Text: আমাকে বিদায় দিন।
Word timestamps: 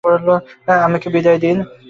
আমাকে 0.79 1.07
বিদায় 1.13 1.39
দিন। 1.39 1.57